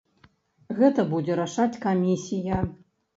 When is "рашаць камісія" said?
1.39-2.57